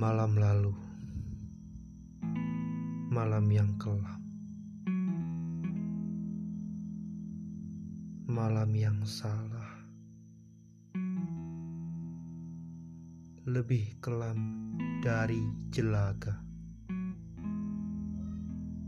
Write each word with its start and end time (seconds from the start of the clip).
Malam 0.00 0.32
lalu, 0.32 0.72
malam 3.12 3.44
yang 3.52 3.68
kelam, 3.76 4.24
malam 8.24 8.72
yang 8.72 8.96
salah, 9.04 9.84
lebih 13.44 14.00
kelam 14.00 14.72
dari 15.04 15.44
jelaga, 15.68 16.40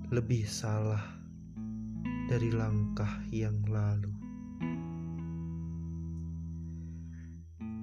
lebih 0.09 0.49
salah 0.49 1.05
dari 2.33 2.49
langkah 2.57 3.21
yang 3.29 3.61
lalu. 3.69 4.17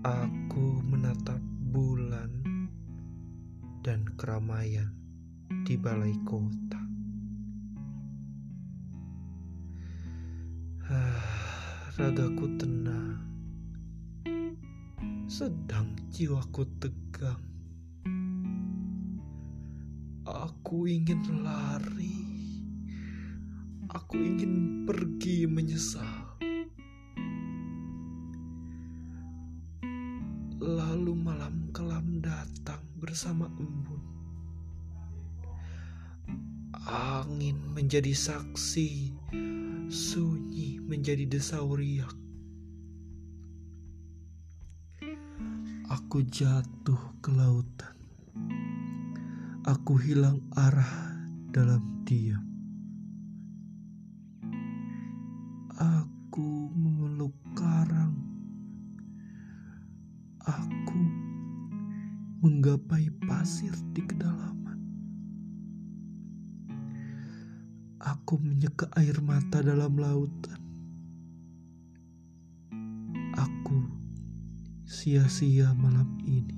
Aku 0.01 0.81
menatap 0.81 1.48
dan 3.89 4.05
keramaian 4.21 4.93
di 5.65 5.73
balai 5.73 6.13
kota. 6.21 6.77
Ah, 10.85 11.89
ragaku 11.97 12.53
tenang, 12.61 13.17
sedang 15.25 15.97
jiwaku 16.13 16.69
tegang. 16.77 17.41
Aku 20.21 20.85
ingin 20.85 21.41
lari, 21.41 22.21
aku 23.89 24.21
ingin 24.21 24.85
pergi 24.85 25.49
menyesal. 25.49 26.37
Lalu 30.61 31.13
malam 31.17 31.73
kelam 31.73 32.21
datang 32.21 32.78
bersama 33.09 33.49
embun. 33.57 34.05
Angin 36.85 37.57
menjadi 37.73 38.13
saksi, 38.13 39.17
sunyi 39.89 40.77
menjadi 40.77 41.25
desau 41.25 41.73
riak. 41.73 42.13
Aku 45.89 46.21
jatuh 46.21 47.01
ke 47.17 47.33
lautan. 47.33 47.97
Aku 49.65 49.97
hilang 49.97 50.45
arah 50.53 51.17
dalam 51.49 51.81
diam. 52.05 52.45
Aku 55.81 56.69
memeluk 56.77 57.33
menggapai 62.39 63.11
pasir 63.27 63.75
di 63.91 63.99
kedalaman. 63.99 64.79
Aku 67.99 68.39
menyeka 68.39 68.87
air 68.95 69.19
mata 69.19 69.59
dalam 69.59 69.99
lautan. 69.99 70.55
Aku 73.35 73.91
sia-sia 74.87 75.75
malam 75.75 76.07
ini. 76.23 76.55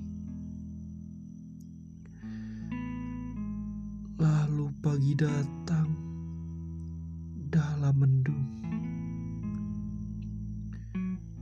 Lalu 4.22 4.70
pagi 4.78 5.18
datang 5.18 5.90
dalam 7.50 7.94
mendung. 7.98 8.46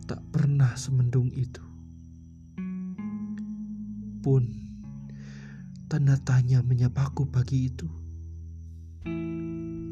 Tak 0.09 0.25
pernah 0.33 0.73
semendung 0.81 1.29
itu 1.37 1.70
pun 4.21 4.45
tanda 5.89 6.15
tanya 6.21 6.61
menyapaku 6.61 7.25
pagi 7.27 7.73
itu. 7.73 7.89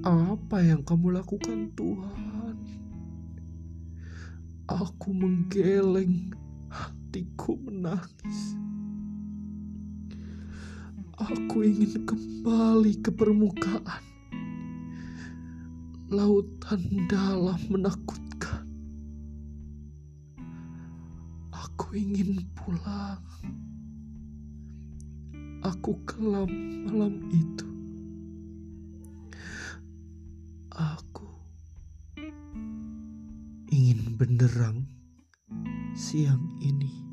Apa 0.05 0.61
yang 0.61 0.85
kamu 0.85 1.17
lakukan 1.17 1.73
Tuhan? 1.73 2.57
Aku 4.69 5.17
menggeleng, 5.17 6.37
hatiku 6.69 7.57
menangis. 7.57 8.55
Aku 11.19 11.65
ingin 11.67 12.05
kembali 12.05 13.01
ke 13.01 13.11
permukaan. 13.11 14.05
Lautan 16.13 16.85
dalam 17.09 17.59
menakutkan. 17.73 18.69
Aku 21.51 21.97
ingin 21.97 22.45
pulang 22.55 23.25
aku 25.69 26.01
kelam 26.09 26.49
malam 26.89 27.29
itu. 27.29 27.69
Aku 30.73 31.29
ingin 33.69 34.17
benderang 34.17 34.89
siang 35.93 36.41
ini. 36.65 37.05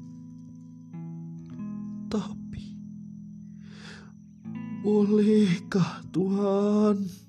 Tapi 2.07 2.79
bolehkah 4.79 5.99
Tuhan? 6.15 7.24